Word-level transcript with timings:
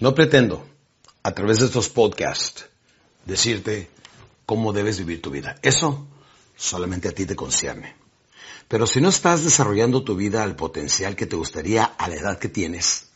No 0.00 0.14
pretendo, 0.14 0.64
a 1.24 1.34
través 1.34 1.58
de 1.58 1.66
estos 1.66 1.88
podcasts, 1.88 2.66
decirte 3.24 3.90
cómo 4.46 4.72
debes 4.72 4.98
vivir 4.98 5.20
tu 5.20 5.30
vida. 5.30 5.56
Eso 5.62 6.06
solamente 6.56 7.08
a 7.08 7.12
ti 7.12 7.26
te 7.26 7.34
concierne. 7.34 7.96
Pero 8.68 8.86
si 8.86 9.00
no 9.00 9.08
estás 9.08 9.42
desarrollando 9.42 10.04
tu 10.04 10.14
vida 10.14 10.44
al 10.44 10.54
potencial 10.54 11.16
que 11.16 11.26
te 11.26 11.34
gustaría 11.34 11.84
a 11.84 12.08
la 12.08 12.14
edad 12.14 12.38
que 12.38 12.48
tienes, 12.48 13.08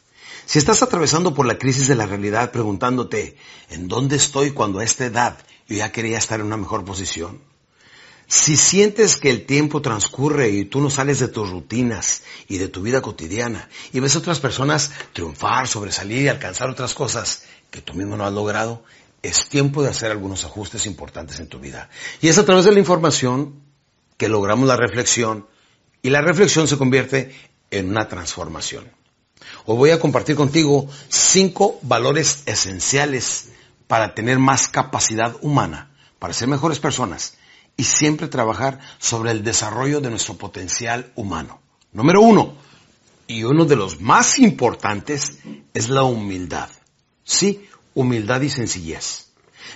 si 0.44 0.58
estás 0.58 0.82
atravesando 0.82 1.34
por 1.34 1.46
la 1.46 1.56
crisis 1.56 1.86
de 1.86 1.94
la 1.94 2.06
realidad 2.06 2.50
preguntándote, 2.50 3.36
¿en 3.70 3.86
dónde 3.86 4.16
estoy 4.16 4.50
cuando 4.50 4.80
a 4.80 4.84
esta 4.84 5.04
edad 5.04 5.38
yo 5.68 5.76
ya 5.76 5.92
quería 5.92 6.18
estar 6.18 6.40
en 6.40 6.46
una 6.46 6.56
mejor 6.56 6.84
posición? 6.84 7.40
Si 8.32 8.56
sientes 8.56 9.18
que 9.18 9.28
el 9.28 9.44
tiempo 9.44 9.82
transcurre 9.82 10.48
y 10.48 10.64
tú 10.64 10.80
no 10.80 10.88
sales 10.88 11.18
de 11.18 11.28
tus 11.28 11.50
rutinas 11.50 12.22
y 12.48 12.56
de 12.56 12.68
tu 12.68 12.80
vida 12.80 13.02
cotidiana 13.02 13.68
y 13.92 14.00
ves 14.00 14.16
a 14.16 14.20
otras 14.20 14.40
personas 14.40 14.90
triunfar, 15.12 15.68
sobresalir 15.68 16.22
y 16.22 16.28
alcanzar 16.28 16.70
otras 16.70 16.94
cosas 16.94 17.44
que 17.70 17.82
tú 17.82 17.92
mismo 17.92 18.16
no 18.16 18.24
has 18.24 18.32
logrado, 18.32 18.84
es 19.20 19.50
tiempo 19.50 19.82
de 19.82 19.90
hacer 19.90 20.10
algunos 20.10 20.46
ajustes 20.46 20.86
importantes 20.86 21.40
en 21.40 21.48
tu 21.48 21.60
vida. 21.60 21.90
Y 22.22 22.28
es 22.28 22.38
a 22.38 22.46
través 22.46 22.64
de 22.64 22.72
la 22.72 22.78
información 22.78 23.60
que 24.16 24.30
logramos 24.30 24.66
la 24.66 24.78
reflexión 24.78 25.46
y 26.00 26.08
la 26.08 26.22
reflexión 26.22 26.66
se 26.66 26.78
convierte 26.78 27.36
en 27.70 27.90
una 27.90 28.08
transformación. 28.08 28.90
Hoy 29.66 29.76
voy 29.76 29.90
a 29.90 30.00
compartir 30.00 30.36
contigo 30.36 30.88
cinco 31.10 31.78
valores 31.82 32.44
esenciales 32.46 33.50
para 33.86 34.14
tener 34.14 34.38
más 34.38 34.68
capacidad 34.68 35.36
humana, 35.42 35.90
para 36.18 36.32
ser 36.32 36.48
mejores 36.48 36.78
personas 36.78 37.36
y 37.76 37.84
siempre 37.84 38.28
trabajar 38.28 38.80
sobre 38.98 39.30
el 39.30 39.42
desarrollo 39.42 40.00
de 40.00 40.10
nuestro 40.10 40.34
potencial 40.34 41.12
humano. 41.14 41.60
Número 41.92 42.20
uno, 42.20 42.54
y 43.26 43.44
uno 43.44 43.64
de 43.64 43.76
los 43.76 44.00
más 44.00 44.38
importantes, 44.38 45.38
es 45.74 45.88
la 45.88 46.04
humildad. 46.04 46.68
Sí, 47.24 47.66
humildad 47.94 48.40
y 48.42 48.50
sencillez. 48.50 49.26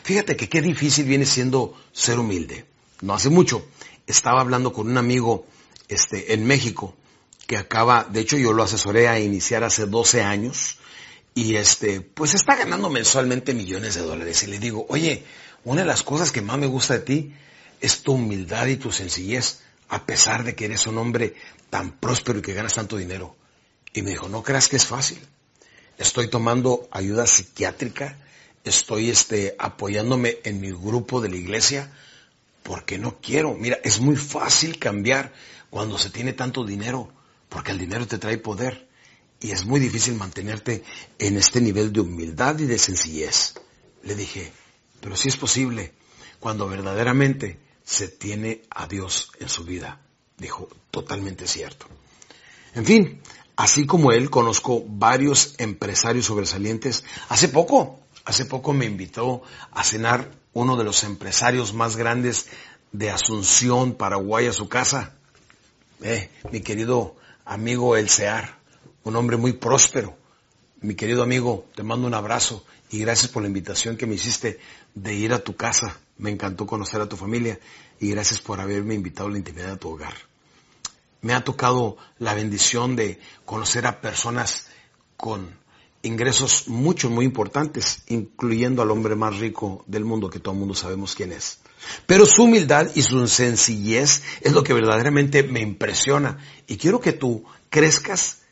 Fíjate 0.02 0.36
que 0.36 0.48
qué 0.48 0.60
difícil 0.60 1.06
viene 1.06 1.27
siendo 1.27 1.74
ser 1.92 2.19
humilde. 2.19 2.67
No 3.00 3.14
hace 3.14 3.30
mucho 3.30 3.64
estaba 4.06 4.41
hablando 4.41 4.72
con 4.72 4.89
un 4.89 4.98
amigo 4.98 5.47
este, 5.89 6.33
en 6.33 6.47
México 6.47 6.94
que 7.47 7.56
acaba, 7.56 8.05
de 8.05 8.20
hecho 8.20 8.36
yo 8.36 8.52
lo 8.52 8.62
asesoré 8.62 9.08
a 9.08 9.20
iniciar 9.20 9.62
hace 9.64 9.86
12 9.86 10.22
años 10.22 10.78
y 11.34 11.56
este, 11.56 12.00
pues 12.00 12.34
está 12.34 12.56
ganando 12.56 12.89
mensualmente 12.89 13.55
millones 13.55 13.94
de 13.94 14.00
dólares. 14.00 14.42
Y 14.42 14.47
le 14.47 14.58
digo, 14.58 14.86
oye, 14.89 15.24
una 15.64 15.83
de 15.83 15.86
las 15.86 16.02
cosas 16.02 16.33
que 16.33 16.41
más 16.41 16.58
me 16.58 16.67
gusta 16.67 16.94
de 16.94 17.00
ti 17.00 17.34
es 17.80 18.02
tu 18.02 18.12
humildad 18.12 18.66
y 18.66 18.77
tu 18.77 18.91
sencillez, 18.92 19.60
a 19.88 20.05
pesar 20.05 20.44
de 20.44 20.55
que 20.55 20.64
eres 20.64 20.86
un 20.86 20.98
hombre 20.98 21.34
tan 21.70 21.92
próspero 21.92 22.38
y 22.38 22.42
que 22.42 22.55
ganas 22.55 22.74
tanto 22.74 22.96
dinero. 22.96 23.36
Y 23.92 24.02
me 24.02 24.10
dijo, 24.10 24.28
no 24.28 24.42
creas 24.42 24.68
que 24.68 24.77
es 24.77 24.86
fácil. 24.86 25.18
Estoy 25.98 26.28
tomando 26.28 26.88
ayuda 26.91 27.27
psiquiátrica, 27.27 28.18
estoy 28.64 29.10
este, 29.10 29.55
apoyándome 29.58 30.38
en 30.44 30.60
mi 30.60 30.70
grupo 30.70 31.20
de 31.20 31.30
la 31.30 31.36
iglesia, 31.36 31.91
porque 32.62 32.98
no 32.98 33.20
quiero. 33.20 33.55
Mira, 33.55 33.78
es 33.84 34.00
muy 34.00 34.16
fácil 34.16 34.78
cambiar 34.78 35.33
cuando 35.70 35.98
se 35.98 36.11
tiene 36.11 36.33
tanto 36.33 36.64
dinero, 36.64 37.11
porque 37.48 37.72
el 37.72 37.78
dinero 37.78 38.06
te 38.06 38.18
trae 38.18 38.38
poder. 38.38 38.88
Y 39.40 39.50
es 39.50 39.64
muy 39.64 39.80
difícil 39.80 40.14
mantenerte 40.14 40.83
en 41.18 41.36
este 41.36 41.61
nivel 41.61 41.92
de 41.92 42.00
humildad 42.00 42.58
y 42.58 42.66
de 42.66 42.78
sencillez. 42.78 43.55
Le 44.02 44.14
dije, 44.14 44.52
pero 45.00 45.16
sí 45.16 45.28
es 45.28 45.36
posible 45.36 45.92
cuando 46.40 46.68
verdaderamente 46.68 47.58
se 47.87 48.09
tiene 48.09 48.62
a 48.69 48.87
Dios 48.89 49.31
en 49.39 49.48
su 49.48 49.65
vida. 49.65 50.01
Dijo, 50.37 50.69
totalmente 50.91 51.47
cierto. 51.47 51.87
En 52.75 52.84
fin, 52.84 53.23
así 53.55 53.87
como 53.87 54.12
él, 54.12 54.29
conozco 54.29 54.84
varios 54.87 55.55
empresarios 55.59 56.27
sobresalientes. 56.27 57.05
Hace 57.29 57.48
poco, 57.48 58.01
hace 58.25 58.45
poco 58.45 58.73
me 58.73 58.84
invitó 58.84 59.42
a 59.70 59.84
cenar 59.84 60.33
uno 60.53 60.77
de 60.77 60.84
los 60.84 61.05
empresarios 61.05 61.73
más 61.73 61.97
grandes 61.97 62.48
de 62.91 63.11
Asunción, 63.11 63.95
Paraguay, 63.95 64.48
a 64.48 64.53
su 64.53 64.69
casa. 64.69 65.14
Eh, 66.02 66.29
mi 66.51 66.61
querido 66.63 67.14
amigo 67.45 67.96
El 67.96 68.08
Sear, 68.08 68.58
un 69.05 69.14
hombre 69.14 69.36
muy 69.36 69.52
próspero. 69.52 70.19
Mi 70.80 70.96
querido 70.96 71.23
amigo, 71.23 71.67
te 71.77 71.85
mando 71.85 72.08
un 72.08 72.14
abrazo 72.14 72.64
y 72.91 73.01
gracias 73.01 73.30
por 73.30 73.42
la 73.42 73.48
invitación 73.48 73.97
que 73.97 74.07
me 74.07 74.14
hiciste 74.14 74.58
de 74.95 75.14
ir 75.14 75.33
a 75.33 75.41
tu 75.41 75.57
casa. 75.57 75.98
Me 76.19 76.30
encantó 76.30 76.67
conocer 76.67 77.01
a 77.01 77.08
tu 77.08 77.17
familia 77.17 77.58
y 78.01 78.11
gracias 78.11 78.41
por 78.41 78.61
haberme 78.61 78.95
invitado 78.95 79.29
a 79.29 79.33
la 79.33 79.39
intimidad 79.39 79.70
de 79.70 79.77
tu 79.77 79.91
hogar. 79.91 80.14
Me 81.23 81.35
ha 81.35 81.45
tocado 81.45 81.96
la 82.19 82.35
bendición 82.35 82.95
de 82.95 83.19
conocer 83.45 83.86
a 83.86 84.01
personas 84.01 84.69
con 85.17 85.58
ingresos 86.02 86.69
mucho, 86.69 87.11
muy 87.11 87.25
importantes, 87.25 88.02
incluyendo 88.07 88.83
al 88.83 88.91
hombre 88.91 89.17
más 89.17 89.39
rico 89.39 89.85
del 89.86 90.05
mundo, 90.05 90.30
que 90.30 90.39
todo 90.39 90.55
el 90.55 90.61
mundo 90.61 90.75
sabemos 90.75 91.14
quién 91.14 91.33
es. 91.33 91.58
Pero 92.07 92.27
su 92.27 92.45
humildad 92.45 92.91
y 92.95 93.02
su 93.02 93.27
sencillez 93.27 94.23
es 94.41 94.52
lo 94.52 94.63
que 94.63 94.73
verdaderamente 94.73 95.42
me 95.42 95.61
impresiona. 95.61 96.39
Y 96.67 96.77
quiero 96.77 97.01
que 97.01 97.13
tú 97.13 97.45
crezcas 97.70 98.42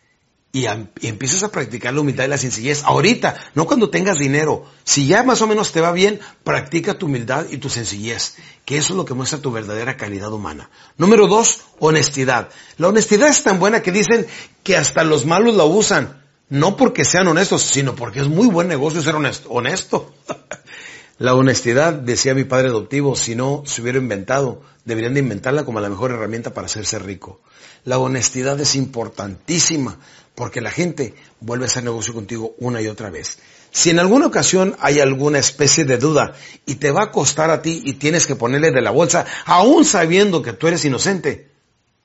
y, 0.54 0.66
empiezas 1.08 1.42
a 1.42 1.50
practicar 1.50 1.92
la 1.92 2.00
humildad 2.00 2.26
y 2.26 2.28
la 2.28 2.38
sencillez 2.38 2.84
ahorita, 2.84 3.34
no 3.56 3.66
cuando 3.66 3.90
tengas 3.90 4.18
dinero. 4.18 4.64
Si 4.84 5.08
ya 5.08 5.24
más 5.24 5.42
o 5.42 5.48
menos 5.48 5.72
te 5.72 5.80
va 5.80 5.90
bien, 5.90 6.20
practica 6.44 6.94
tu 6.94 7.06
humildad 7.06 7.46
y 7.50 7.56
tu 7.56 7.68
sencillez, 7.68 8.36
que 8.64 8.78
eso 8.78 8.92
es 8.92 8.96
lo 8.96 9.04
que 9.04 9.14
muestra 9.14 9.40
tu 9.40 9.50
verdadera 9.50 9.96
calidad 9.96 10.32
humana. 10.32 10.70
Número 10.96 11.26
dos, 11.26 11.62
honestidad. 11.80 12.50
La 12.78 12.86
honestidad 12.86 13.28
es 13.30 13.42
tan 13.42 13.58
buena 13.58 13.82
que 13.82 13.90
dicen 13.90 14.28
que 14.62 14.76
hasta 14.76 15.02
los 15.02 15.26
malos 15.26 15.56
la 15.56 15.64
usan, 15.64 16.22
no 16.48 16.76
porque 16.76 17.04
sean 17.04 17.26
honestos, 17.26 17.62
sino 17.62 17.96
porque 17.96 18.20
es 18.20 18.28
muy 18.28 18.46
buen 18.46 18.68
negocio 18.68 19.02
ser 19.02 19.16
honesto. 19.16 19.50
honesto. 19.50 20.14
la 21.18 21.34
honestidad, 21.34 21.94
decía 21.94 22.32
mi 22.32 22.44
padre 22.44 22.68
adoptivo, 22.68 23.16
si 23.16 23.34
no 23.34 23.64
se 23.66 23.82
hubiera 23.82 23.98
inventado, 23.98 24.62
deberían 24.84 25.14
de 25.14 25.20
inventarla 25.20 25.64
como 25.64 25.80
la 25.80 25.88
mejor 25.88 26.12
herramienta 26.12 26.54
para 26.54 26.66
hacerse 26.66 27.00
rico. 27.00 27.40
La 27.84 27.98
honestidad 27.98 28.58
es 28.60 28.76
importantísima 28.76 29.98
porque 30.34 30.60
la 30.60 30.70
gente 30.70 31.14
vuelve 31.40 31.64
a 31.64 31.68
hacer 31.68 31.84
negocio 31.84 32.14
contigo 32.14 32.54
una 32.58 32.80
y 32.80 32.88
otra 32.88 33.10
vez. 33.10 33.38
Si 33.70 33.90
en 33.90 33.98
alguna 33.98 34.26
ocasión 34.26 34.76
hay 34.78 35.00
alguna 35.00 35.38
especie 35.38 35.84
de 35.84 35.98
duda 35.98 36.34
y 36.64 36.76
te 36.76 36.90
va 36.90 37.04
a 37.04 37.10
costar 37.10 37.50
a 37.50 37.62
ti 37.62 37.82
y 37.84 37.94
tienes 37.94 38.26
que 38.26 38.36
ponerle 38.36 38.70
de 38.70 38.80
la 38.80 38.90
bolsa, 38.90 39.26
aún 39.46 39.84
sabiendo 39.84 40.42
que 40.42 40.52
tú 40.52 40.68
eres 40.68 40.84
inocente, 40.84 41.50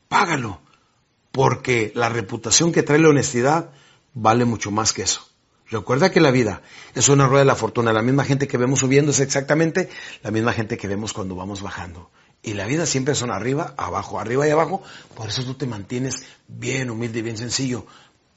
págalo, 0.07 0.61
porque 1.31 1.91
la 1.95 2.09
reputación 2.09 2.71
que 2.71 2.83
trae 2.83 2.99
la 2.99 3.09
honestidad 3.09 3.69
vale 4.13 4.45
mucho 4.45 4.71
más 4.71 4.93
que 4.93 5.03
eso. 5.03 5.29
Recuerda 5.69 6.11
que 6.11 6.19
la 6.19 6.31
vida 6.31 6.63
es 6.95 7.09
una 7.09 7.27
rueda 7.27 7.41
de 7.41 7.45
la 7.45 7.55
fortuna. 7.55 7.93
La 7.93 8.01
misma 8.01 8.23
gente 8.23 8.47
que 8.47 8.57
vemos 8.57 8.79
subiendo 8.79 9.11
es 9.11 9.19
exactamente 9.19 9.89
la 10.23 10.31
misma 10.31 10.53
gente 10.53 10.77
que 10.77 10.87
vemos 10.87 11.13
cuando 11.13 11.35
vamos 11.35 11.61
bajando. 11.61 12.09
Y 12.41 12.53
la 12.53 12.65
vida 12.65 12.85
siempre 12.85 13.13
son 13.15 13.31
arriba, 13.31 13.75
abajo, 13.77 14.19
arriba 14.19 14.47
y 14.47 14.51
abajo. 14.51 14.81
Por 15.13 15.27
eso 15.27 15.43
tú 15.43 15.53
te 15.53 15.67
mantienes 15.67 16.23
bien 16.47 16.89
humilde 16.89 17.19
y 17.19 17.21
bien 17.21 17.37
sencillo. 17.37 17.85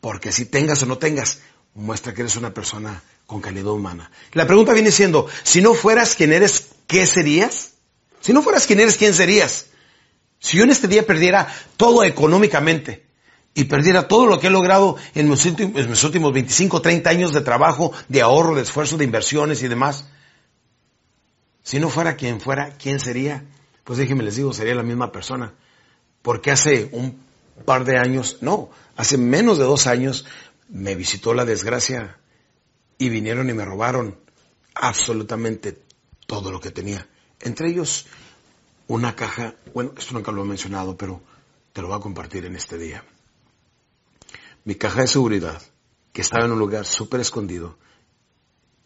Porque 0.02 0.32
si 0.32 0.46
tengas 0.46 0.82
o 0.82 0.86
no 0.86 0.98
tengas, 0.98 1.38
muestra 1.74 2.12
que 2.12 2.22
eres 2.22 2.34
una 2.34 2.52
persona 2.52 3.04
con 3.24 3.40
calidad 3.40 3.70
humana. 3.70 4.10
La 4.32 4.48
pregunta 4.48 4.72
viene 4.72 4.90
siendo, 4.90 5.28
si 5.44 5.62
no 5.62 5.74
fueras 5.74 6.16
quien 6.16 6.32
eres, 6.32 6.70
¿qué 6.88 7.06
serías? 7.06 7.74
Si 8.20 8.32
no 8.32 8.42
fueras 8.42 8.66
quien 8.66 8.80
eres, 8.80 8.96
¿quién 8.96 9.14
serías? 9.14 9.66
Si 10.40 10.56
yo 10.56 10.64
en 10.64 10.70
este 10.70 10.88
día 10.88 11.06
perdiera 11.06 11.46
todo 11.76 12.02
económicamente 12.02 13.06
y 13.54 13.62
perdiera 13.62 14.08
todo 14.08 14.26
lo 14.26 14.40
que 14.40 14.48
he 14.48 14.50
logrado 14.50 14.96
en 15.14 15.30
mis 15.30 15.46
últimos, 15.46 15.80
en 15.80 15.90
mis 15.90 16.02
últimos 16.02 16.32
25, 16.32 16.82
30 16.82 17.08
años 17.08 17.32
de 17.32 17.42
trabajo, 17.42 17.92
de 18.08 18.22
ahorro, 18.22 18.56
de 18.56 18.62
esfuerzo, 18.62 18.96
de 18.96 19.04
inversiones 19.04 19.62
y 19.62 19.68
demás, 19.68 20.06
si 21.62 21.78
no 21.78 21.88
fuera 21.88 22.16
quien 22.16 22.40
fuera, 22.40 22.76
¿quién 22.76 22.98
sería? 22.98 23.44
Pues 23.84 24.00
déjenme 24.00 24.24
les 24.24 24.34
digo, 24.34 24.52
sería 24.52 24.74
la 24.74 24.82
misma 24.82 25.12
persona. 25.12 25.54
Porque 26.22 26.50
hace 26.50 26.88
un 26.90 27.22
par 27.64 27.84
de 27.84 27.98
años, 27.98 28.38
no, 28.40 28.70
hace 28.96 29.18
menos 29.18 29.58
de 29.58 29.64
dos 29.64 29.86
años 29.86 30.26
me 30.68 30.94
visitó 30.94 31.34
la 31.34 31.44
desgracia 31.44 32.18
y 32.98 33.08
vinieron 33.08 33.50
y 33.50 33.52
me 33.52 33.64
robaron 33.64 34.18
absolutamente 34.74 35.82
todo 36.26 36.50
lo 36.50 36.60
que 36.60 36.70
tenía. 36.70 37.06
Entre 37.40 37.68
ellos 37.68 38.06
una 38.88 39.14
caja, 39.14 39.54
bueno, 39.74 39.92
esto 39.96 40.14
nunca 40.14 40.32
lo 40.32 40.42
he 40.42 40.46
mencionado, 40.46 40.96
pero 40.96 41.22
te 41.72 41.82
lo 41.82 41.88
voy 41.88 41.96
a 41.96 42.00
compartir 42.00 42.44
en 42.44 42.56
este 42.56 42.78
día. 42.78 43.04
Mi 44.64 44.74
caja 44.74 45.00
de 45.00 45.08
seguridad, 45.08 45.60
que 46.12 46.22
estaba 46.22 46.44
en 46.44 46.52
un 46.52 46.58
lugar 46.58 46.84
súper 46.84 47.20
escondido, 47.20 47.78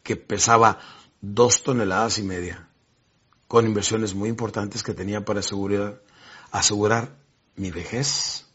que 0.03 0.17
pesaba 0.17 0.79
dos 1.21 1.63
toneladas 1.63 2.19
y 2.19 2.23
media, 2.23 2.69
con 3.49 3.67
inversiones 3.67 4.15
muy 4.15 4.29
importantes 4.29 4.83
que 4.83 4.95
tenía 4.95 5.25
para 5.25 5.41
asegurar, 5.41 6.03
asegurar 6.51 7.17
mi 7.57 7.71
vejez, 7.71 8.46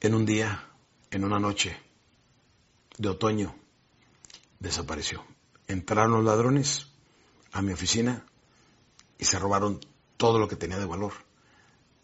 en 0.00 0.14
un 0.14 0.26
día, 0.26 0.68
en 1.10 1.24
una 1.24 1.38
noche 1.38 1.76
de 2.98 3.08
otoño, 3.08 3.54
desapareció. 4.58 5.24
Entraron 5.66 6.12
los 6.12 6.24
ladrones 6.24 6.86
a 7.52 7.62
mi 7.62 7.72
oficina 7.72 8.24
y 9.18 9.24
se 9.24 9.38
robaron 9.38 9.80
todo 10.16 10.38
lo 10.38 10.48
que 10.48 10.56
tenía 10.56 10.78
de 10.78 10.86
valor, 10.86 11.12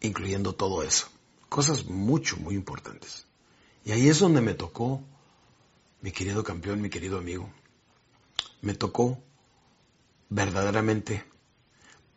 incluyendo 0.00 0.54
todo 0.54 0.82
eso. 0.82 1.08
Cosas 1.48 1.87
mucho, 1.87 2.37
muy 2.37 2.54
importantes. 2.54 3.26
Y 3.84 3.93
ahí 3.93 4.08
es 4.08 4.19
donde 4.19 4.40
me 4.40 4.54
tocó 4.54 5.02
mi 6.00 6.12
querido 6.12 6.43
campeón, 6.44 6.81
mi 6.81 6.90
querido 6.90 7.19
amigo, 7.19 7.50
me 8.62 8.75
tocó 8.75 9.22
verdaderamente 10.28 11.25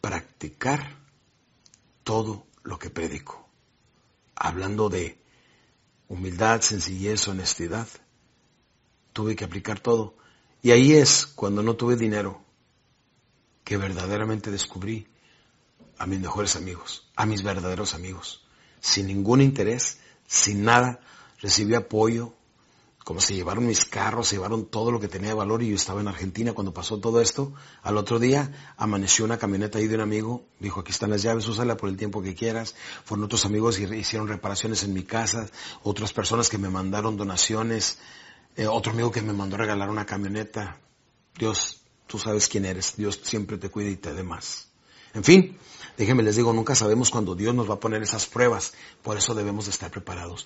practicar 0.01 0.97
todo 2.03 2.45
lo 2.63 2.79
que 2.79 2.89
predico. 2.89 3.47
Hablando 4.35 4.89
de 4.89 5.22
humildad, 6.13 6.61
sencillez, 6.61 7.27
honestidad, 7.27 7.87
tuve 9.13 9.35
que 9.35 9.45
aplicar 9.45 9.79
todo. 9.79 10.15
Y 10.61 10.71
ahí 10.71 10.93
es 10.93 11.25
cuando 11.25 11.63
no 11.63 11.75
tuve 11.75 11.95
dinero 11.95 12.41
que 13.63 13.77
verdaderamente 13.77 14.51
descubrí 14.51 15.07
a 15.97 16.05
mis 16.05 16.19
mejores 16.19 16.55
amigos, 16.55 17.09
a 17.15 17.25
mis 17.25 17.43
verdaderos 17.43 17.95
amigos, 17.95 18.45
sin 18.79 19.07
ningún 19.07 19.41
interés, 19.41 19.99
sin 20.27 20.63
nada, 20.63 20.99
recibí 21.39 21.75
apoyo, 21.75 22.33
como 23.03 23.19
se 23.19 23.35
llevaron 23.35 23.65
mis 23.65 23.85
carros, 23.85 24.29
se 24.29 24.35
llevaron 24.35 24.65
todo 24.65 24.91
lo 24.91 24.99
que 24.99 25.07
tenía 25.07 25.29
de 25.29 25.33
valor 25.35 25.61
y 25.61 25.69
yo 25.69 25.75
estaba 25.75 25.99
en 25.99 26.07
Argentina 26.07 26.53
cuando 26.53 26.73
pasó 26.73 26.99
todo 26.99 27.19
esto. 27.19 27.53
Al 27.81 27.97
otro 27.97 28.17
día 28.17 28.73
amaneció 28.77 29.25
una 29.25 29.37
camioneta 29.37 29.79
ahí 29.79 29.87
de 29.87 29.95
un 29.95 30.01
amigo, 30.01 30.45
dijo 30.59 30.79
aquí 30.79 30.91
están 30.91 31.09
las 31.09 31.21
llaves, 31.21 31.47
úsala 31.47 31.75
por 31.75 31.89
el 31.89 31.97
tiempo 31.97 32.21
que 32.21 32.33
quieras. 32.33 32.75
Fueron 33.03 33.25
otros 33.25 33.45
amigos 33.45 33.77
y 33.79 33.83
hicieron 33.95 34.27
reparaciones 34.27 34.83
en 34.83 34.93
mi 34.93 35.03
casa, 35.03 35.49
otras 35.83 36.13
personas 36.13 36.49
que 36.49 36.57
me 36.57 36.69
mandaron 36.69 37.17
donaciones, 37.17 37.97
eh, 38.55 38.67
otro 38.67 38.93
amigo 38.93 39.11
que 39.11 39.21
me 39.21 39.33
mandó 39.33 39.57
regalar 39.57 39.89
una 39.89 40.05
camioneta. 40.05 40.77
Dios, 41.37 41.81
tú 42.07 42.19
sabes 42.19 42.47
quién 42.47 42.65
eres, 42.65 42.95
Dios 42.95 43.19
siempre 43.23 43.57
te 43.57 43.69
cuida 43.69 43.89
y 43.89 43.97
te 43.97 44.13
dé 44.13 44.23
más. 44.23 44.69
En 45.13 45.23
fin, 45.25 45.57
déjenme 45.97 46.23
les 46.23 46.37
digo, 46.37 46.53
nunca 46.53 46.73
sabemos 46.73 47.09
cuándo 47.09 47.35
Dios 47.35 47.53
nos 47.53 47.69
va 47.69 47.75
a 47.75 47.79
poner 47.79 48.01
esas 48.01 48.27
pruebas, 48.27 48.73
por 49.03 49.17
eso 49.17 49.35
debemos 49.35 49.65
de 49.65 49.71
estar 49.71 49.91
preparados. 49.91 50.45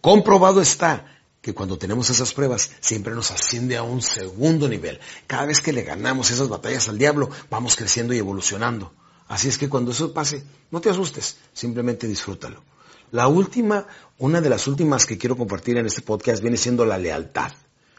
Comprobado 0.00 0.60
está 0.60 1.17
que 1.40 1.54
cuando 1.54 1.78
tenemos 1.78 2.10
esas 2.10 2.32
pruebas 2.34 2.70
siempre 2.80 3.14
nos 3.14 3.30
asciende 3.30 3.76
a 3.76 3.82
un 3.82 4.02
segundo 4.02 4.68
nivel. 4.68 5.00
Cada 5.26 5.46
vez 5.46 5.60
que 5.60 5.72
le 5.72 5.82
ganamos 5.82 6.30
esas 6.30 6.48
batallas 6.48 6.88
al 6.88 6.98
diablo, 6.98 7.30
vamos 7.50 7.76
creciendo 7.76 8.14
y 8.14 8.18
evolucionando. 8.18 8.92
Así 9.28 9.48
es 9.48 9.58
que 9.58 9.68
cuando 9.68 9.92
eso 9.92 10.12
pase, 10.12 10.42
no 10.70 10.80
te 10.80 10.90
asustes, 10.90 11.36
simplemente 11.52 12.06
disfrútalo. 12.06 12.62
La 13.10 13.28
última, 13.28 13.86
una 14.18 14.40
de 14.40 14.50
las 14.50 14.66
últimas 14.66 15.06
que 15.06 15.16
quiero 15.16 15.36
compartir 15.36 15.76
en 15.78 15.86
este 15.86 16.02
podcast 16.02 16.42
viene 16.42 16.56
siendo 16.56 16.84
la 16.84 16.98
lealtad. 16.98 17.52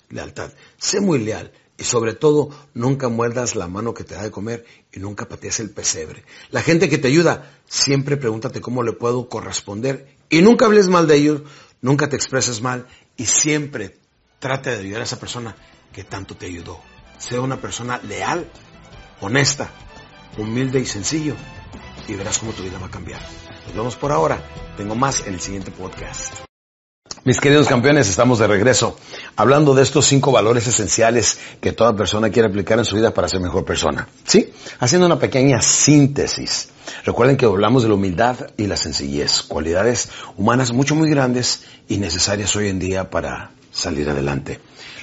Lealtad. 0.09 0.51
Sé 0.77 1.01
muy 1.01 1.19
leal 1.19 1.51
y 1.77 1.83
sobre 1.83 2.13
todo 2.13 2.49
nunca 2.73 3.09
muerdas 3.09 3.55
la 3.55 3.67
mano 3.67 3.93
que 3.93 4.03
te 4.03 4.15
da 4.15 4.23
de 4.23 4.31
comer 4.31 4.65
y 4.91 4.99
nunca 4.99 5.27
patees 5.27 5.59
el 5.59 5.69
pesebre. 5.69 6.25
La 6.51 6.61
gente 6.61 6.89
que 6.89 6.97
te 6.97 7.07
ayuda, 7.07 7.51
siempre 7.65 8.17
pregúntate 8.17 8.59
cómo 8.59 8.83
le 8.83 8.91
puedo 8.91 9.29
corresponder 9.29 10.15
y 10.29 10.41
nunca 10.41 10.65
hables 10.65 10.89
mal 10.89 11.07
de 11.07 11.15
ellos, 11.15 11.41
nunca 11.81 12.09
te 12.09 12.15
expreses 12.15 12.61
mal 12.61 12.87
y 13.19 13.25
siempre 13.25 13.97
trate 14.39 14.71
de 14.71 14.79
ayudar 14.79 15.01
a 15.01 15.03
esa 15.03 15.19
persona 15.19 15.55
que 15.93 16.03
tanto 16.03 16.35
te 16.35 16.47
ayudó. 16.47 16.79
Sea 17.17 17.41
una 17.41 17.57
persona 17.57 17.99
leal, 18.01 18.49
honesta, 19.19 19.69
humilde 20.37 20.79
y 20.79 20.85
sencillo 20.85 21.35
y 22.07 22.15
verás 22.15 22.39
cómo 22.39 22.53
tu 22.53 22.63
vida 22.63 22.79
va 22.79 22.87
a 22.87 22.91
cambiar. 22.91 23.21
Nos 23.67 23.75
vemos 23.75 23.95
por 23.97 24.11
ahora. 24.11 24.41
Tengo 24.77 24.95
más 24.95 25.27
en 25.27 25.33
el 25.33 25.41
siguiente 25.41 25.69
podcast. 25.69 26.48
Mis 27.25 27.39
queridos 27.39 27.67
campeones, 27.67 28.09
estamos 28.09 28.39
de 28.39 28.47
regreso 28.47 28.97
hablando 29.35 29.75
de 29.75 29.83
estos 29.83 30.05
cinco 30.05 30.31
valores 30.31 30.67
esenciales 30.67 31.37
que 31.59 31.73
toda 31.73 31.95
persona 31.95 32.29
quiere 32.29 32.47
aplicar 32.47 32.79
en 32.79 32.85
su 32.85 32.95
vida 32.95 33.13
para 33.13 33.27
ser 33.27 33.41
mejor 33.41 33.65
persona. 33.65 34.07
¿Sí? 34.25 34.51
Haciendo 34.79 35.05
una 35.05 35.19
pequeña 35.19 35.61
síntesis. 35.61 36.69
Recuerden 37.03 37.35
que 37.37 37.45
hablamos 37.45 37.83
de 37.83 37.89
la 37.89 37.95
humildad 37.95 38.51
y 38.57 38.67
la 38.67 38.77
sencillez, 38.77 39.41
cualidades 39.43 40.09
humanas 40.37 40.71
mucho 40.71 40.95
muy 40.95 41.09
grandes 41.09 41.63
y 41.87 41.97
necesarias 41.97 42.55
hoy 42.55 42.69
en 42.69 42.79
día 42.79 43.09
para 43.09 43.51
salir 43.71 44.09
adelante. 44.09 44.59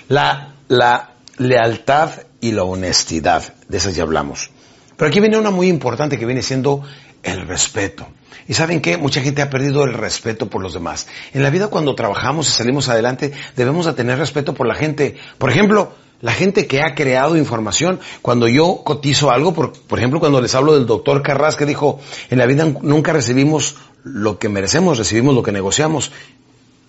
La, 0.08 0.54
la 0.68 1.16
lealtad 1.38 2.10
y 2.40 2.52
la 2.52 2.64
honestidad, 2.64 3.54
de 3.68 3.76
esas 3.76 3.94
ya 3.94 4.04
hablamos. 4.04 4.50
Pero 4.96 5.08
aquí 5.10 5.20
viene 5.20 5.38
una 5.38 5.50
muy 5.50 5.68
importante 5.68 6.18
que 6.18 6.24
viene 6.24 6.42
siendo 6.42 6.82
el 7.26 7.46
respeto. 7.46 8.06
Y 8.48 8.54
saben 8.54 8.80
qué, 8.80 8.96
mucha 8.96 9.20
gente 9.20 9.42
ha 9.42 9.50
perdido 9.50 9.84
el 9.84 9.92
respeto 9.92 10.48
por 10.48 10.62
los 10.62 10.72
demás. 10.72 11.08
En 11.34 11.42
la 11.42 11.50
vida 11.50 11.68
cuando 11.68 11.94
trabajamos 11.94 12.48
y 12.48 12.52
salimos 12.52 12.88
adelante 12.88 13.32
debemos 13.56 13.86
de 13.86 13.92
tener 13.92 14.18
respeto 14.18 14.54
por 14.54 14.66
la 14.66 14.74
gente. 14.74 15.16
Por 15.38 15.50
ejemplo, 15.50 15.92
la 16.20 16.32
gente 16.32 16.66
que 16.66 16.80
ha 16.80 16.94
creado 16.94 17.36
información, 17.36 18.00
cuando 18.22 18.48
yo 18.48 18.82
cotizo 18.84 19.30
algo, 19.30 19.52
por, 19.52 19.72
por 19.72 19.98
ejemplo, 19.98 20.20
cuando 20.20 20.40
les 20.40 20.54
hablo 20.54 20.74
del 20.74 20.86
doctor 20.86 21.22
Carras 21.22 21.56
que 21.56 21.66
dijo, 21.66 22.00
en 22.30 22.38
la 22.38 22.46
vida 22.46 22.64
nunca 22.82 23.12
recibimos 23.12 23.76
lo 24.04 24.38
que 24.38 24.48
merecemos, 24.48 24.98
recibimos 24.98 25.34
lo 25.34 25.42
que 25.42 25.52
negociamos 25.52 26.12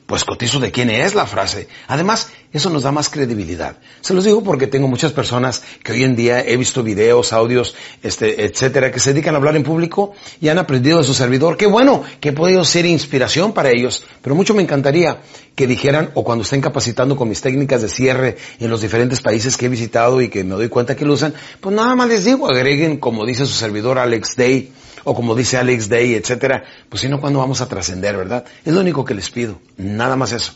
pues 0.07 0.24
cotizo 0.24 0.59
de 0.59 0.71
quién 0.71 0.89
es 0.89 1.13
la 1.13 1.27
frase. 1.27 1.68
Además, 1.88 2.30
eso 2.54 2.69
nos 2.69 2.83
da 2.83 2.94
más 2.94 3.09
credibilidad. 3.09 3.77
Se 4.00 4.13
los 4.13 4.24
digo 4.24 4.42
porque 4.42 4.65
tengo 4.65 4.88
muchas 4.88 5.12
personas 5.12 5.63
que 5.83 5.92
hoy 5.92 6.04
en 6.04 6.15
día 6.15 6.39
he 6.39 6.56
visto 6.56 6.81
videos, 6.81 7.33
audios, 7.33 7.75
este, 8.01 8.45
etcétera, 8.45 8.89
que 8.89 9.01
se 9.01 9.12
dedican 9.12 9.36
a 9.36 9.38
hablar 9.38 9.57
en 9.57 9.63
público 9.63 10.13
y 10.39 10.48
han 10.48 10.59
aprendido 10.59 11.00
de 11.00 11.04
su 11.04 11.13
servidor. 11.13 11.57
Qué 11.57 11.68
bueno 11.68 12.04
que 12.21 12.30
he 12.30 12.33
podido 12.33 12.63
ser 12.63 12.86
inspiración 12.86 13.51
para 13.51 13.69
ellos, 13.69 14.06
pero 14.21 14.33
mucho 14.33 14.54
me 14.54 14.63
encantaría 14.63 15.19
que 15.56 15.68
dijeran, 15.68 16.12
o 16.13 16.24
cuando 16.24 16.44
estén 16.44 16.62
capacitando 16.62 17.18
con 17.18 17.27
mis 17.27 17.42
técnicas 17.42 17.81
de 17.81 17.89
cierre 17.89 18.38
en 18.59 18.69
los 18.69 18.81
diferentes 18.81 19.19
países 19.19 19.57
que 19.57 19.65
he 19.65 19.69
visitado 19.69 20.21
y 20.21 20.30
que 20.30 20.44
me 20.45 20.56
doy 20.56 20.69
cuenta 20.69 20.95
que 20.95 21.04
lo 21.04 21.13
usan, 21.13 21.33
pues 21.59 21.75
nada 21.75 21.95
más 21.95 22.07
les 22.07 22.24
digo, 22.24 22.50
agreguen, 22.50 22.98
como 22.98 23.25
dice 23.25 23.45
su 23.45 23.56
servidor 23.56 23.98
Alex 23.98 24.36
Day, 24.38 24.71
o 25.09 25.15
como 25.15 25.36
dice 25.36 25.56
Alex 25.56 25.88
Day, 25.88 26.15
etcétera, 26.15 26.65
pues 26.89 27.00
si 27.00 27.07
no, 27.07 27.21
¿cuándo 27.21 27.39
vamos 27.39 27.62
a 27.62 27.69
trascender, 27.69 28.18
verdad? 28.18 28.44
Es 28.65 28.74
lo 28.74 28.81
único 28.81 29.06
que 29.06 29.13
les 29.13 29.30
pido, 29.30 29.62
nada 29.77 30.18
más 30.18 30.33
eso. 30.33 30.56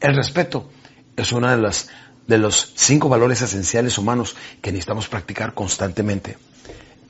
El 0.00 0.16
respeto 0.16 0.68
es 1.16 1.30
uno 1.30 1.48
de 1.48 1.56
las 1.56 1.88
de 2.26 2.36
los 2.36 2.72
cinco 2.74 3.08
valores 3.08 3.42
esenciales 3.42 3.98
humanos 3.98 4.34
que 4.60 4.72
necesitamos 4.72 5.06
practicar 5.06 5.54
constantemente. 5.54 6.36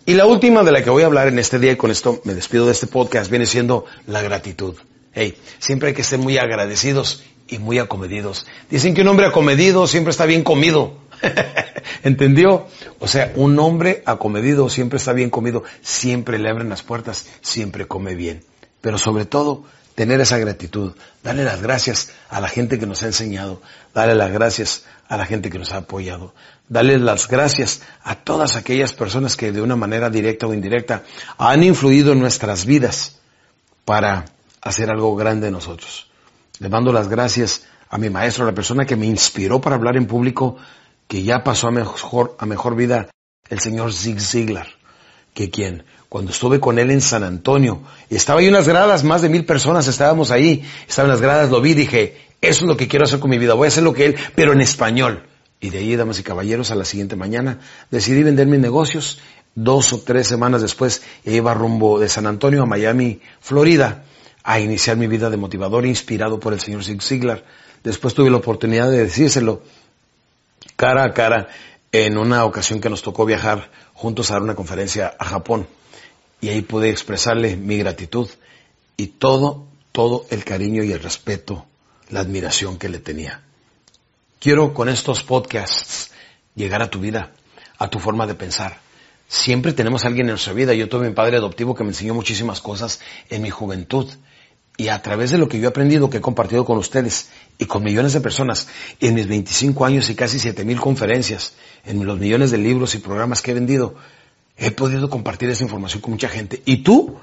Y 0.04 0.12
la 0.14 0.26
última 0.26 0.64
de 0.64 0.72
la 0.72 0.84
que 0.84 0.90
voy 0.90 1.02
a 1.02 1.06
hablar 1.06 1.28
en 1.28 1.38
este 1.38 1.58
día, 1.58 1.72
y 1.72 1.76
con 1.76 1.90
esto 1.90 2.20
me 2.24 2.34
despido 2.34 2.66
de 2.66 2.72
este 2.72 2.86
podcast, 2.86 3.30
viene 3.30 3.46
siendo 3.46 3.86
la 4.06 4.20
gratitud. 4.20 4.74
Hey, 5.14 5.38
siempre 5.60 5.88
hay 5.88 5.94
que 5.94 6.04
ser 6.04 6.18
muy 6.18 6.36
agradecidos 6.36 7.22
y 7.48 7.56
muy 7.58 7.78
acomedidos. 7.78 8.46
Dicen 8.68 8.92
que 8.92 9.00
un 9.00 9.08
hombre 9.08 9.24
acomedido 9.24 9.86
siempre 9.86 10.10
está 10.10 10.26
bien 10.26 10.44
comido. 10.44 10.98
¿Entendió? 12.02 12.66
O 12.98 13.08
sea, 13.08 13.32
un 13.36 13.58
hombre 13.58 14.02
acomedido 14.06 14.68
siempre 14.68 14.98
está 14.98 15.12
bien 15.12 15.30
comido, 15.30 15.64
siempre 15.80 16.38
le 16.38 16.50
abren 16.50 16.68
las 16.68 16.82
puertas, 16.82 17.26
siempre 17.40 17.86
come 17.86 18.14
bien. 18.14 18.44
Pero 18.80 18.98
sobre 18.98 19.24
todo, 19.24 19.64
tener 19.94 20.20
esa 20.20 20.38
gratitud, 20.38 20.92
darle 21.22 21.44
las 21.44 21.62
gracias 21.62 22.10
a 22.28 22.40
la 22.40 22.48
gente 22.48 22.78
que 22.78 22.86
nos 22.86 23.02
ha 23.02 23.06
enseñado, 23.06 23.62
darle 23.94 24.14
las 24.14 24.32
gracias 24.32 24.84
a 25.08 25.16
la 25.16 25.26
gente 25.26 25.50
que 25.50 25.58
nos 25.58 25.72
ha 25.72 25.78
apoyado, 25.78 26.34
darle 26.68 26.98
las 26.98 27.28
gracias 27.28 27.82
a 28.02 28.16
todas 28.16 28.56
aquellas 28.56 28.92
personas 28.92 29.36
que 29.36 29.52
de 29.52 29.62
una 29.62 29.76
manera 29.76 30.10
directa 30.10 30.46
o 30.46 30.54
indirecta 30.54 31.02
han 31.38 31.62
influido 31.62 32.12
en 32.12 32.20
nuestras 32.20 32.64
vidas 32.64 33.18
para 33.84 34.24
hacer 34.62 34.90
algo 34.90 35.14
grande 35.16 35.46
de 35.46 35.52
nosotros. 35.52 36.08
Le 36.58 36.68
mando 36.68 36.92
las 36.92 37.08
gracias 37.08 37.64
a 37.90 37.98
mi 37.98 38.08
maestro, 38.08 38.44
a 38.44 38.46
la 38.46 38.54
persona 38.54 38.86
que 38.86 38.96
me 38.96 39.06
inspiró 39.06 39.60
para 39.60 39.76
hablar 39.76 39.96
en 39.96 40.06
público, 40.06 40.56
que 41.12 41.22
ya 41.22 41.44
pasó 41.44 41.68
a 41.68 41.70
mejor, 41.70 42.36
a 42.38 42.46
mejor 42.46 42.74
vida 42.74 43.10
el 43.50 43.60
señor 43.60 43.92
Zig 43.92 44.18
Ziglar, 44.18 44.68
que 45.34 45.50
quien, 45.50 45.84
cuando 46.08 46.30
estuve 46.30 46.58
con 46.58 46.78
él 46.78 46.90
en 46.90 47.02
San 47.02 47.22
Antonio, 47.22 47.82
estaba 48.08 48.40
ahí 48.40 48.48
unas 48.48 48.66
gradas, 48.66 49.04
más 49.04 49.20
de 49.20 49.28
mil 49.28 49.44
personas 49.44 49.86
estábamos 49.88 50.30
ahí, 50.30 50.64
estaban 50.88 51.10
las 51.10 51.20
gradas, 51.20 51.50
lo 51.50 51.60
vi, 51.60 51.74
dije, 51.74 52.16
eso 52.40 52.62
es 52.62 52.66
lo 52.66 52.78
que 52.78 52.88
quiero 52.88 53.04
hacer 53.04 53.20
con 53.20 53.28
mi 53.28 53.36
vida, 53.36 53.52
voy 53.52 53.66
a 53.66 53.68
hacer 53.68 53.82
lo 53.82 53.92
que 53.92 54.06
él, 54.06 54.16
pero 54.34 54.54
en 54.54 54.62
español. 54.62 55.26
Y 55.60 55.68
de 55.68 55.80
ahí, 55.80 55.96
damas 55.96 56.18
y 56.18 56.22
caballeros, 56.22 56.70
a 56.70 56.76
la 56.76 56.86
siguiente 56.86 57.14
mañana 57.14 57.60
decidí 57.90 58.22
vender 58.22 58.46
mis 58.46 58.60
negocios. 58.60 59.20
Dos 59.54 59.92
o 59.92 60.00
tres 60.00 60.26
semanas 60.26 60.62
después 60.62 61.02
iba 61.26 61.52
rumbo 61.52 62.00
de 62.00 62.08
San 62.08 62.26
Antonio 62.26 62.62
a 62.62 62.66
Miami, 62.66 63.20
Florida, 63.38 64.04
a 64.44 64.60
iniciar 64.60 64.96
mi 64.96 65.08
vida 65.08 65.28
de 65.28 65.36
motivador 65.36 65.84
inspirado 65.84 66.40
por 66.40 66.54
el 66.54 66.60
señor 66.60 66.82
Zig 66.82 67.02
Ziglar. 67.02 67.44
Después 67.84 68.14
tuve 68.14 68.30
la 68.30 68.38
oportunidad 68.38 68.90
de 68.90 68.96
decírselo 68.96 69.60
cara 70.82 71.04
a 71.04 71.14
cara 71.14 71.46
en 71.92 72.18
una 72.18 72.44
ocasión 72.44 72.80
que 72.80 72.90
nos 72.90 73.02
tocó 73.02 73.24
viajar 73.24 73.70
juntos 73.94 74.30
a 74.30 74.34
dar 74.34 74.42
una 74.42 74.56
conferencia 74.56 75.14
a 75.16 75.26
Japón. 75.26 75.68
Y 76.40 76.48
ahí 76.48 76.62
pude 76.62 76.90
expresarle 76.90 77.56
mi 77.56 77.78
gratitud 77.78 78.28
y 78.96 79.06
todo, 79.06 79.68
todo 79.92 80.26
el 80.30 80.42
cariño 80.44 80.82
y 80.82 80.90
el 80.90 81.00
respeto, 81.00 81.66
la 82.08 82.18
admiración 82.18 82.78
que 82.78 82.88
le 82.88 82.98
tenía. 82.98 83.42
Quiero 84.40 84.74
con 84.74 84.88
estos 84.88 85.22
podcasts 85.22 86.10
llegar 86.56 86.82
a 86.82 86.90
tu 86.90 86.98
vida, 86.98 87.30
a 87.78 87.88
tu 87.88 88.00
forma 88.00 88.26
de 88.26 88.34
pensar. 88.34 88.80
Siempre 89.28 89.74
tenemos 89.74 90.02
a 90.02 90.08
alguien 90.08 90.26
en 90.26 90.32
nuestra 90.32 90.52
vida. 90.52 90.74
Yo 90.74 90.88
tuve 90.88 91.06
mi 91.06 91.14
padre 91.14 91.36
adoptivo 91.36 91.76
que 91.76 91.84
me 91.84 91.90
enseñó 91.90 92.12
muchísimas 92.12 92.60
cosas 92.60 92.98
en 93.30 93.42
mi 93.42 93.50
juventud 93.50 94.08
y 94.76 94.88
a 94.88 95.02
través 95.02 95.30
de 95.30 95.38
lo 95.38 95.48
que 95.48 95.58
yo 95.58 95.66
he 95.66 95.68
aprendido, 95.68 96.08
que 96.08 96.18
he 96.18 96.20
compartido 96.20 96.64
con 96.64 96.78
ustedes 96.78 97.28
y 97.58 97.66
con 97.66 97.82
millones 97.82 98.14
de 98.14 98.20
personas 98.20 98.68
en 99.00 99.14
mis 99.14 99.28
25 99.28 99.84
años 99.84 100.08
y 100.10 100.14
casi 100.14 100.38
7000 100.38 100.80
conferencias, 100.80 101.54
en 101.84 102.04
los 102.04 102.18
millones 102.18 102.50
de 102.50 102.58
libros 102.58 102.94
y 102.94 102.98
programas 102.98 103.42
que 103.42 103.50
he 103.50 103.54
vendido, 103.54 103.94
he 104.56 104.70
podido 104.70 105.10
compartir 105.10 105.50
esa 105.50 105.64
información 105.64 106.00
con 106.00 106.12
mucha 106.12 106.28
gente. 106.28 106.62
Y 106.64 106.78
tú 106.78 107.18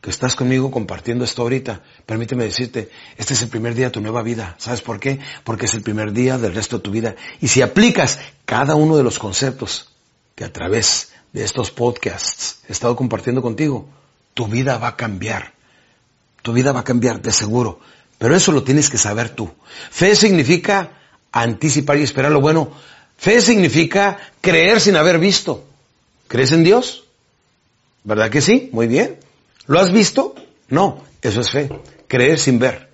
que 0.00 0.10
estás 0.10 0.34
conmigo 0.34 0.70
compartiendo 0.70 1.24
esto 1.24 1.42
ahorita, 1.42 1.82
permíteme 2.06 2.44
decirte, 2.44 2.90
este 3.18 3.34
es 3.34 3.42
el 3.42 3.48
primer 3.48 3.74
día 3.74 3.86
de 3.86 3.90
tu 3.92 4.00
nueva 4.00 4.22
vida. 4.22 4.56
¿Sabes 4.58 4.80
por 4.80 4.98
qué? 4.98 5.20
Porque 5.44 5.66
es 5.66 5.74
el 5.74 5.82
primer 5.82 6.12
día 6.12 6.38
del 6.38 6.54
resto 6.54 6.78
de 6.78 6.82
tu 6.82 6.90
vida. 6.90 7.16
Y 7.40 7.48
si 7.48 7.60
aplicas 7.60 8.18
cada 8.46 8.74
uno 8.74 8.96
de 8.96 9.02
los 9.02 9.18
conceptos 9.18 9.94
que 10.34 10.44
a 10.44 10.52
través 10.52 11.12
de 11.32 11.44
estos 11.44 11.70
podcasts 11.70 12.62
he 12.68 12.72
estado 12.72 12.96
compartiendo 12.96 13.42
contigo, 13.42 13.88
tu 14.32 14.46
vida 14.46 14.78
va 14.78 14.88
a 14.88 14.96
cambiar. 14.96 15.52
Tu 16.42 16.52
vida 16.52 16.72
va 16.72 16.80
a 16.80 16.84
cambiar, 16.84 17.20
de 17.20 17.32
seguro. 17.32 17.80
Pero 18.18 18.36
eso 18.36 18.52
lo 18.52 18.62
tienes 18.62 18.90
que 18.90 18.98
saber 18.98 19.30
tú. 19.30 19.50
Fe 19.90 20.14
significa 20.14 20.92
anticipar 21.32 21.98
y 21.98 22.02
esperar 22.02 22.32
lo 22.32 22.40
bueno. 22.40 22.70
Fe 23.16 23.40
significa 23.40 24.18
creer 24.40 24.80
sin 24.80 24.96
haber 24.96 25.18
visto. 25.18 25.64
¿Crees 26.28 26.52
en 26.52 26.64
Dios? 26.64 27.04
¿Verdad 28.04 28.30
que 28.30 28.40
sí? 28.40 28.70
Muy 28.72 28.86
bien. 28.86 29.18
¿Lo 29.66 29.80
has 29.80 29.92
visto? 29.92 30.34
No, 30.68 31.04
eso 31.22 31.40
es 31.40 31.50
fe. 31.50 31.68
Creer 32.08 32.38
sin 32.38 32.58
ver. 32.58 32.88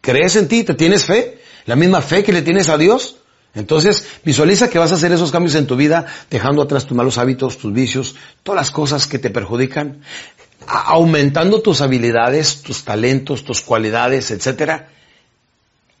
¿Crees 0.00 0.36
en 0.36 0.48
ti? 0.48 0.64
¿Te 0.64 0.74
tienes 0.74 1.04
fe? 1.04 1.40
¿La 1.66 1.76
misma 1.76 2.00
fe 2.00 2.22
que 2.22 2.32
le 2.32 2.42
tienes 2.42 2.68
a 2.68 2.78
Dios? 2.78 3.16
Entonces, 3.54 4.06
visualiza 4.22 4.68
que 4.68 4.78
vas 4.78 4.92
a 4.92 4.96
hacer 4.96 5.12
esos 5.12 5.32
cambios 5.32 5.54
en 5.54 5.66
tu 5.66 5.76
vida, 5.76 6.06
dejando 6.30 6.62
atrás 6.62 6.86
tus 6.86 6.96
malos 6.96 7.16
hábitos, 7.16 7.56
tus 7.56 7.72
vicios, 7.72 8.14
todas 8.42 8.60
las 8.60 8.70
cosas 8.70 9.06
que 9.06 9.18
te 9.18 9.30
perjudican, 9.30 10.02
aumentando 10.66 11.62
tus 11.62 11.80
habilidades, 11.80 12.62
tus 12.62 12.84
talentos, 12.84 13.44
tus 13.44 13.60
cualidades, 13.60 14.30
etcétera. 14.30 14.88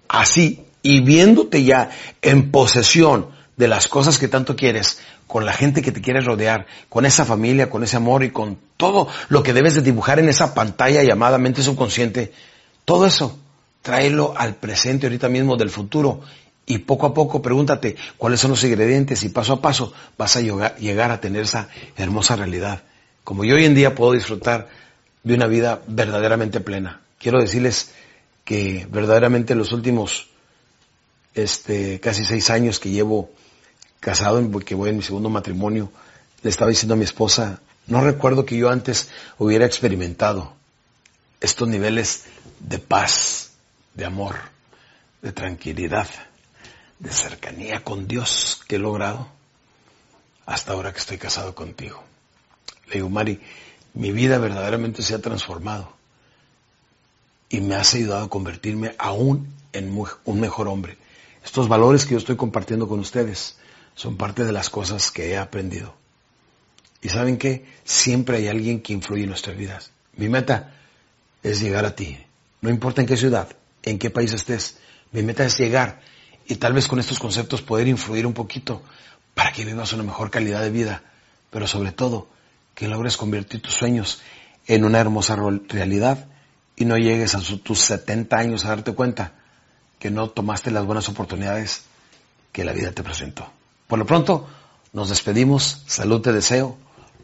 Así, 0.08 0.64
y 0.82 1.00
viéndote 1.00 1.64
ya 1.64 1.90
en 2.22 2.50
posesión 2.50 3.28
de 3.56 3.68
las 3.68 3.88
cosas 3.88 4.18
que 4.18 4.28
tanto 4.28 4.54
quieres, 4.54 4.98
con 5.26 5.44
la 5.44 5.52
gente 5.52 5.82
que 5.82 5.92
te 5.92 6.00
quiere 6.00 6.20
rodear, 6.20 6.66
con 6.88 7.06
esa 7.06 7.24
familia, 7.24 7.70
con 7.70 7.82
ese 7.82 7.96
amor 7.96 8.22
y 8.22 8.30
con 8.30 8.58
todo 8.76 9.08
lo 9.28 9.42
que 9.42 9.52
debes 9.52 9.74
de 9.74 9.82
dibujar 9.82 10.18
en 10.18 10.28
esa 10.28 10.54
pantalla 10.54 11.02
llamada 11.02 11.38
mente 11.38 11.62
subconsciente, 11.62 12.32
todo 12.84 13.06
eso, 13.06 13.36
tráelo 13.82 14.34
al 14.36 14.54
presente 14.54 15.06
ahorita 15.06 15.28
mismo 15.28 15.56
del 15.56 15.70
futuro 15.70 16.20
y 16.66 16.78
poco 16.78 17.06
a 17.06 17.14
poco 17.14 17.40
pregúntate 17.40 17.96
cuáles 18.16 18.40
son 18.40 18.50
los 18.50 18.62
ingredientes 18.64 19.22
y 19.22 19.28
paso 19.28 19.54
a 19.54 19.62
paso 19.62 19.92
vas 20.18 20.36
a 20.36 20.40
llegar 20.40 21.10
a 21.10 21.20
tener 21.20 21.42
esa 21.42 21.68
hermosa 21.96 22.36
realidad. 22.36 22.82
Como 23.26 23.42
yo 23.42 23.56
hoy 23.56 23.64
en 23.64 23.74
día 23.74 23.96
puedo 23.96 24.12
disfrutar 24.12 24.68
de 25.24 25.34
una 25.34 25.48
vida 25.48 25.82
verdaderamente 25.88 26.60
plena. 26.60 27.00
Quiero 27.18 27.40
decirles 27.40 27.90
que 28.44 28.86
verdaderamente 28.88 29.56
los 29.56 29.72
últimos 29.72 30.28
este, 31.34 31.98
casi 31.98 32.24
seis 32.24 32.50
años 32.50 32.78
que 32.78 32.90
llevo 32.90 33.32
casado, 33.98 34.40
porque 34.52 34.76
voy 34.76 34.90
en 34.90 34.98
mi 34.98 35.02
segundo 35.02 35.28
matrimonio, 35.28 35.90
le 36.44 36.50
estaba 36.50 36.70
diciendo 36.70 36.94
a 36.94 36.98
mi 36.98 37.02
esposa, 37.02 37.58
no 37.88 38.00
recuerdo 38.00 38.46
que 38.46 38.56
yo 38.58 38.70
antes 38.70 39.08
hubiera 39.38 39.66
experimentado 39.66 40.54
estos 41.40 41.66
niveles 41.66 42.26
de 42.60 42.78
paz, 42.78 43.50
de 43.94 44.04
amor, 44.04 44.36
de 45.20 45.32
tranquilidad, 45.32 46.08
de 47.00 47.10
cercanía 47.10 47.82
con 47.82 48.06
Dios 48.06 48.60
que 48.68 48.76
he 48.76 48.78
logrado 48.78 49.26
hasta 50.46 50.74
ahora 50.74 50.92
que 50.92 51.00
estoy 51.00 51.18
casado 51.18 51.56
contigo. 51.56 52.04
Le 52.88 52.94
digo, 52.94 53.08
Mari, 53.08 53.40
mi 53.94 54.12
vida 54.12 54.38
verdaderamente 54.38 55.02
se 55.02 55.14
ha 55.14 55.20
transformado 55.20 55.92
y 57.48 57.60
me 57.60 57.74
has 57.74 57.94
ayudado 57.94 58.24
a 58.24 58.30
convertirme 58.30 58.94
aún 58.98 59.52
en 59.72 59.96
un 60.24 60.40
mejor 60.40 60.68
hombre. 60.68 60.96
Estos 61.44 61.68
valores 61.68 62.04
que 62.04 62.12
yo 62.12 62.18
estoy 62.18 62.36
compartiendo 62.36 62.88
con 62.88 63.00
ustedes 63.00 63.56
son 63.94 64.16
parte 64.16 64.44
de 64.44 64.52
las 64.52 64.68
cosas 64.68 65.10
que 65.10 65.30
he 65.30 65.38
aprendido. 65.38 65.94
Y 67.02 67.08
saben 67.08 67.38
que 67.38 67.64
siempre 67.84 68.38
hay 68.38 68.48
alguien 68.48 68.80
que 68.80 68.92
influye 68.92 69.22
en 69.22 69.28
nuestras 69.28 69.56
vidas. 69.56 69.92
Mi 70.16 70.28
meta 70.28 70.74
es 71.42 71.60
llegar 71.60 71.84
a 71.84 71.94
ti. 71.94 72.18
No 72.60 72.70
importa 72.70 73.00
en 73.00 73.06
qué 73.06 73.16
ciudad, 73.16 73.48
en 73.82 73.98
qué 73.98 74.10
país 74.10 74.32
estés. 74.32 74.78
Mi 75.12 75.22
meta 75.22 75.44
es 75.44 75.56
llegar 75.56 76.00
y 76.46 76.56
tal 76.56 76.72
vez 76.72 76.88
con 76.88 76.98
estos 76.98 77.18
conceptos 77.18 77.62
poder 77.62 77.86
influir 77.86 78.26
un 78.26 78.34
poquito 78.34 78.82
para 79.34 79.52
que 79.52 79.64
vivas 79.64 79.92
una 79.92 80.02
mejor 80.02 80.30
calidad 80.30 80.62
de 80.62 80.70
vida. 80.70 81.04
Pero 81.50 81.66
sobre 81.66 81.92
todo, 81.92 82.28
que 82.76 82.86
logres 82.86 83.16
convertir 83.16 83.60
tus 83.62 83.72
sueños 83.72 84.20
en 84.66 84.84
una 84.84 85.00
hermosa 85.00 85.34
realidad 85.34 86.26
y 86.76 86.84
no 86.84 86.98
llegues 86.98 87.34
a 87.34 87.40
tus 87.40 87.80
70 87.80 88.36
años 88.36 88.64
a 88.64 88.68
darte 88.68 88.92
cuenta 88.92 89.32
que 89.98 90.10
no 90.10 90.28
tomaste 90.28 90.70
las 90.70 90.84
buenas 90.84 91.08
oportunidades 91.08 91.84
que 92.52 92.64
la 92.64 92.72
vida 92.72 92.92
te 92.92 93.02
presentó. 93.02 93.50
Por 93.88 93.98
lo 93.98 94.06
pronto, 94.06 94.46
nos 94.92 95.08
despedimos, 95.08 95.82
salud 95.86 96.20
te 96.20 96.32
deseo, 96.32 96.76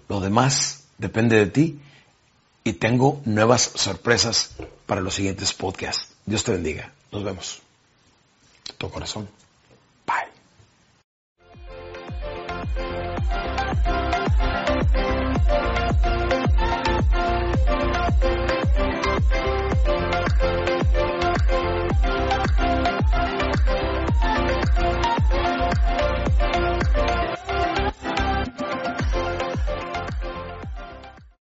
lo 0.09 0.21
demás 0.21 0.85
depende 0.97 1.37
de 1.37 1.47
ti 1.47 1.81
y 2.65 2.73
tengo 2.73 3.21
nuevas 3.27 3.73
sorpresas 3.75 4.53
para 4.87 5.03
los 5.03 5.15
siguientes 5.15 5.53
podcasts. 5.53 6.09
Dios 6.25 6.45
te 6.45 6.53
bendiga. 6.53 6.93
Nos 7.11 7.25
vemos. 7.25 7.61
Tu 8.79 8.89
corazón. 8.89 9.29